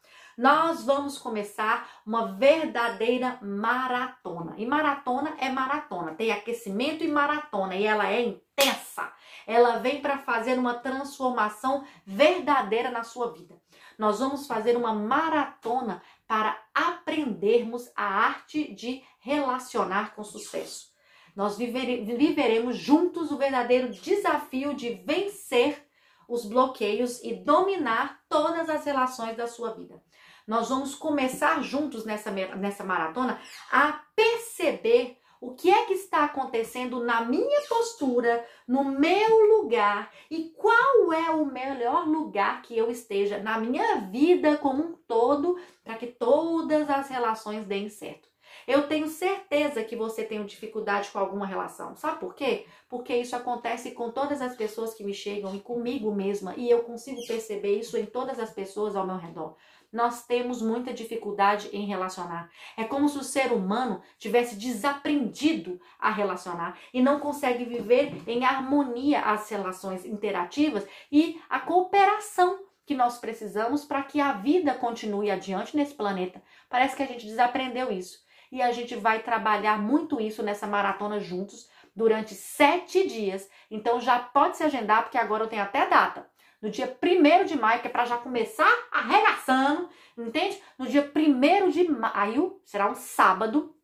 nós 0.40 0.82
vamos 0.86 1.18
começar 1.18 2.00
uma 2.06 2.32
verdadeira 2.32 3.38
maratona. 3.42 4.54
E 4.56 4.64
maratona 4.64 5.36
é 5.38 5.50
maratona, 5.50 6.14
tem 6.14 6.32
aquecimento 6.32 7.04
e 7.04 7.08
maratona, 7.08 7.76
e 7.76 7.84
ela 7.84 8.10
é 8.10 8.22
intensa. 8.22 9.12
Ela 9.46 9.76
vem 9.80 10.00
para 10.00 10.16
fazer 10.16 10.58
uma 10.58 10.72
transformação 10.72 11.84
verdadeira 12.06 12.90
na 12.90 13.02
sua 13.02 13.34
vida. 13.34 13.54
Nós 13.98 14.20
vamos 14.20 14.46
fazer 14.46 14.78
uma 14.78 14.94
maratona 14.94 16.02
para 16.26 16.58
aprendermos 16.74 17.90
a 17.94 18.04
arte 18.04 18.74
de 18.74 19.04
relacionar 19.18 20.14
com 20.14 20.24
sucesso. 20.24 20.90
Nós 21.36 21.58
viveremos 21.58 22.78
juntos 22.78 23.30
o 23.30 23.36
verdadeiro 23.36 23.90
desafio 23.90 24.72
de 24.72 24.94
vencer 25.04 25.86
os 26.26 26.46
bloqueios 26.46 27.22
e 27.22 27.34
dominar 27.34 28.19
todas 28.30 28.70
as 28.70 28.84
relações 28.84 29.36
da 29.36 29.46
sua 29.46 29.74
vida. 29.74 30.00
Nós 30.46 30.68
vamos 30.68 30.94
começar 30.94 31.62
juntos 31.62 32.06
nessa, 32.06 32.30
nessa 32.30 32.84
maratona 32.84 33.38
a 33.70 34.00
perceber 34.14 35.18
o 35.40 35.54
que 35.54 35.70
é 35.70 35.86
que 35.86 35.94
está 35.94 36.24
acontecendo 36.24 37.02
na 37.02 37.22
minha 37.22 37.60
postura, 37.68 38.46
no 38.68 38.84
meu 38.84 39.56
lugar 39.56 40.12
e 40.30 40.50
qual 40.50 41.12
é 41.12 41.30
o 41.30 41.46
melhor 41.46 42.06
lugar 42.06 42.62
que 42.62 42.76
eu 42.76 42.90
esteja 42.90 43.38
na 43.38 43.58
minha 43.58 43.96
vida 44.10 44.56
como 44.58 44.82
um 44.82 44.92
todo 45.08 45.58
para 45.82 45.96
que 45.96 46.06
todas 46.06 46.88
as 46.88 47.08
relações 47.08 47.64
deem 47.64 47.88
certo. 47.88 48.29
Eu 48.70 48.86
tenho 48.86 49.08
certeza 49.08 49.82
que 49.82 49.96
você 49.96 50.22
tem 50.22 50.46
dificuldade 50.46 51.10
com 51.10 51.18
alguma 51.18 51.44
relação. 51.44 51.96
Sabe 51.96 52.20
por 52.20 52.36
quê? 52.36 52.66
Porque 52.88 53.12
isso 53.16 53.34
acontece 53.34 53.90
com 53.90 54.12
todas 54.12 54.40
as 54.40 54.54
pessoas 54.54 54.94
que 54.94 55.02
me 55.02 55.12
chegam 55.12 55.52
e 55.56 55.58
comigo 55.58 56.14
mesma, 56.14 56.54
e 56.56 56.70
eu 56.70 56.84
consigo 56.84 57.20
perceber 57.26 57.80
isso 57.80 57.96
em 57.96 58.06
todas 58.06 58.38
as 58.38 58.50
pessoas 58.50 58.94
ao 58.94 59.04
meu 59.04 59.16
redor. 59.16 59.56
nós 59.92 60.24
temos 60.24 60.62
muita 60.62 60.94
dificuldade 60.94 61.68
em 61.72 61.84
relacionar. 61.84 62.48
É 62.76 62.84
como 62.84 63.08
se 63.08 63.18
o 63.18 63.24
ser 63.24 63.50
humano 63.52 64.00
tivesse 64.20 64.54
desaprendido 64.54 65.80
a 65.98 66.12
relacionar 66.12 66.78
e 66.94 67.02
não 67.02 67.18
consegue 67.18 67.64
viver 67.64 68.22
em 68.24 68.44
harmonia 68.44 69.22
as 69.22 69.50
relações 69.50 70.04
interativas 70.04 70.86
e 71.10 71.40
a 71.50 71.58
cooperação 71.58 72.60
que 72.86 72.94
nós 72.94 73.18
precisamos 73.18 73.84
para 73.84 74.04
que 74.04 74.20
a 74.20 74.32
vida 74.32 74.74
continue 74.74 75.28
adiante 75.28 75.76
nesse 75.76 75.94
planeta. 75.94 76.40
Parece 76.68 76.94
que 76.94 77.02
a 77.02 77.06
gente 77.06 77.26
desaprendeu 77.26 77.90
isso. 77.90 78.29
E 78.50 78.60
a 78.60 78.72
gente 78.72 78.96
vai 78.96 79.22
trabalhar 79.22 79.78
muito 79.78 80.20
isso 80.20 80.42
nessa 80.42 80.66
maratona 80.66 81.20
juntos 81.20 81.68
durante 81.94 82.34
sete 82.34 83.06
dias. 83.06 83.48
Então 83.70 84.00
já 84.00 84.18
pode 84.18 84.56
se 84.56 84.62
agendar, 84.62 85.02
porque 85.02 85.18
agora 85.18 85.44
eu 85.44 85.48
tenho 85.48 85.62
até 85.62 85.86
data 85.86 86.28
no 86.60 86.70
dia 86.70 86.98
1 87.02 87.44
de 87.44 87.58
maio, 87.58 87.80
que 87.80 87.86
é 87.86 87.90
para 87.90 88.04
já 88.04 88.18
começar 88.18 88.70
arregaçando, 88.92 89.88
entende? 90.16 90.60
No 90.78 90.86
dia 90.86 91.10
1 91.14 91.70
de 91.70 91.90
maio, 91.90 92.60
será 92.64 92.90
um 92.90 92.94
sábado, 92.94 93.74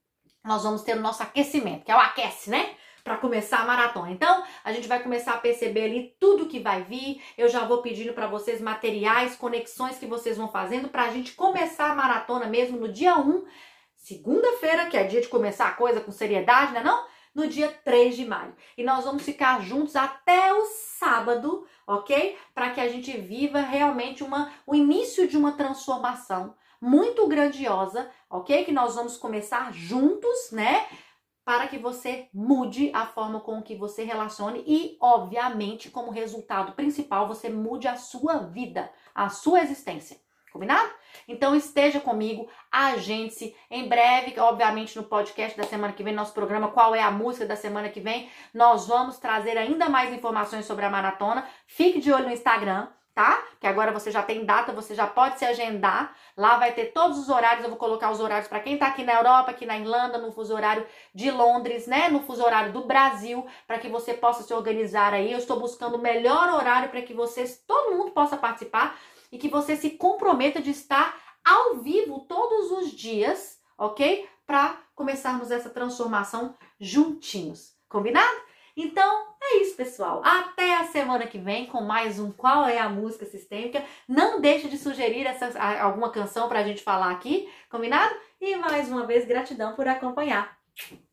nós 0.44 0.62
vamos 0.62 0.82
ter 0.82 0.96
o 0.96 1.00
nosso 1.00 1.23
aquecimento, 1.23 1.85
que 1.85 1.90
é 1.90 1.96
o 1.96 1.99
aquece, 1.99 2.50
né? 2.50 2.75
Para 3.02 3.16
começar 3.16 3.61
a 3.61 3.64
maratona. 3.64 4.11
Então, 4.11 4.42
a 4.64 4.73
gente 4.73 4.88
vai 4.88 5.02
começar 5.02 5.35
a 5.35 5.38
perceber 5.38 5.85
ali 5.85 6.16
tudo 6.20 6.46
que 6.46 6.58
vai 6.58 6.82
vir. 6.82 7.23
Eu 7.38 7.49
já 7.49 7.64
vou 7.64 7.80
pedindo 7.80 8.12
para 8.12 8.26
vocês 8.26 8.61
materiais, 8.61 9.37
conexões 9.37 9.96
que 9.96 10.06
vocês 10.06 10.37
vão 10.37 10.49
fazendo 10.49 10.88
para 10.88 11.04
a 11.04 11.11
gente 11.11 11.32
começar 11.32 11.90
a 11.90 11.94
maratona 11.94 12.46
mesmo 12.46 12.78
no 12.78 12.92
dia 12.92 13.16
1, 13.16 13.44
segunda-feira, 14.07 14.87
que 14.87 14.97
é 14.97 15.05
dia 15.05 15.21
de 15.21 15.29
começar 15.29 15.69
a 15.69 15.75
coisa 15.75 16.01
com 16.01 16.13
seriedade, 16.13 16.73
né? 16.73 16.83
Não? 16.83 17.07
No 17.35 17.47
dia 17.47 17.69
3 17.85 18.17
de 18.17 18.25
maio. 18.25 18.55
E 18.79 18.83
nós 18.83 19.05
vamos 19.05 19.23
ficar 19.23 19.61
juntos 19.61 19.95
até 19.95 20.53
o 20.55 20.65
sábado 20.99 21.67
ok? 21.87 22.37
Para 22.55 22.71
que 22.71 22.81
a 22.81 22.89
gente 22.89 23.17
viva 23.17 23.61
realmente 23.61 24.25
uma, 24.25 24.53
o 24.67 24.75
início 24.75 25.29
de 25.29 25.37
uma 25.37 25.53
transformação 25.53 26.55
muito 26.81 27.27
grandiosa, 27.29 28.11
ok? 28.29 28.65
Que 28.65 28.73
nós 28.73 28.97
vamos 28.97 29.17
começar 29.17 29.73
juntos, 29.73 30.51
né? 30.51 30.87
Para 31.45 31.69
que 31.69 31.79
você 31.79 32.29
mude 32.35 32.91
a 32.93 33.07
forma 33.07 33.41
com 33.41 33.63
que 33.63 33.77
você 33.77 34.03
relacione 34.03 34.65
e, 34.67 34.97
obviamente, 35.01 35.91
como 35.91 36.11
resultado 36.11 36.73
principal, 36.73 37.29
você 37.29 37.49
mude 37.49 37.87
a 37.87 37.97
sua 37.97 38.39
vida, 38.39 38.91
a 39.15 39.29
sua 39.29 39.61
existência. 39.61 40.21
Combinado? 40.53 40.91
Então 41.28 41.54
esteja 41.54 42.00
comigo, 42.00 42.49
agende-se. 42.70 43.54
Em 43.70 43.88
breve, 43.88 44.38
obviamente, 44.38 44.96
no 44.96 45.04
podcast 45.04 45.56
da 45.56 45.64
semana 45.64 45.92
que 45.92 46.02
vem, 46.02 46.14
nosso 46.14 46.32
programa 46.32 46.68
Qual 46.68 46.94
é 46.94 47.02
a 47.02 47.11
Música 47.11 47.46
da 47.46 47.56
semana 47.56 47.88
que 47.88 48.00
vem, 48.00 48.30
nós 48.52 48.87
vamos 48.87 49.18
trazer 49.18 49.56
ainda 49.56 49.88
mais 49.88 50.12
informações 50.12 50.66
sobre 50.66 50.85
a 50.85 50.90
maratona. 50.90 51.46
Fique 51.66 52.00
de 52.00 52.12
olho 52.12 52.26
no 52.26 52.32
Instagram, 52.32 52.88
tá? 53.16 53.42
Que 53.58 53.66
agora 53.66 53.90
você 53.92 54.11
já 54.11 54.23
tem 54.23 54.44
data, 54.44 54.73
você 54.73 54.94
já 54.94 55.06
pode 55.06 55.38
se 55.38 55.44
agendar. 55.46 56.14
Lá 56.37 56.58
vai 56.58 56.73
ter 56.73 56.92
todos 56.92 57.18
os 57.18 57.30
horários. 57.30 57.64
Eu 57.64 57.70
vou 57.70 57.78
colocar 57.78 58.11
os 58.11 58.20
horários 58.20 58.46
para 58.46 58.61
quem 58.61 58.76
tá 58.76 58.88
aqui 58.88 59.02
na 59.02 59.14
Europa, 59.14 59.52
aqui 59.52 59.64
na 59.64 59.78
Irlanda, 59.78 60.18
no 60.18 60.30
fuso 60.30 60.54
horário 60.54 60.87
de 61.14 61.30
Londres, 61.30 61.87
né? 61.87 62.11
No 62.11 62.20
fuso 62.20 62.44
horário 62.44 62.75
do 62.75 62.85
Brasil, 62.85 63.46
para 63.66 63.78
que 63.78 63.88
você 63.88 64.12
possa 64.12 64.42
se 64.42 64.52
organizar 64.52 65.14
aí. 65.14 65.32
Eu 65.32 65.38
estou 65.38 65.58
buscando 65.58 65.96
o 65.96 66.02
melhor 66.02 66.52
horário 66.52 66.90
para 66.90 67.00
que 67.00 67.14
vocês, 67.14 67.64
todo 67.66 67.96
mundo 67.96 68.11
possa 68.11 68.37
participar 68.37 68.99
e 69.37 69.38
que 69.38 69.49
você 69.49 69.76
se 69.76 69.90
comprometa 69.90 70.62
de 70.62 70.71
estar 70.71 71.14
ao 71.45 71.76
vivo 71.76 72.21
todos 72.21 72.71
os 72.71 72.90
dias, 72.90 73.61
ok? 73.76 74.26
Para 74.47 74.81
começarmos 74.95 75.50
essa 75.50 75.69
transformação 75.69 76.55
juntinhos. 76.81 77.76
Combinado? 77.87 78.35
Então 78.75 79.26
é 79.43 79.59
isso, 79.59 79.76
pessoal. 79.76 80.23
Até 80.25 80.76
a 80.76 80.85
semana 80.85 81.26
que 81.26 81.37
vem 81.37 81.66
com 81.66 81.83
mais 81.83 82.19
um 82.19 82.33
Qual 82.33 82.66
é 82.66 82.78
a 82.78 82.88
Música 82.88 83.26
Sistêmica. 83.26 83.85
Não 84.09 84.40
deixe 84.40 84.69
de 84.69 84.78
sugerir 84.78 85.26
essa, 85.26 85.52
alguma 85.83 86.09
canção 86.09 86.49
para 86.49 86.61
a 86.61 86.64
gente 86.64 86.83
falar 86.83 87.11
aqui, 87.11 87.47
combinado? 87.69 88.14
E 88.40 88.57
mais 88.57 88.90
uma 88.90 89.07
vez, 89.07 89.26
gratidão 89.26 89.75
por 89.75 89.87
acompanhar. 89.87 90.57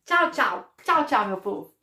Tchau, 0.06 0.30
tchau. 0.30 0.74
Tchau, 0.82 1.04
tchau, 1.04 1.26
meu 1.26 1.36
povo. 1.36 1.73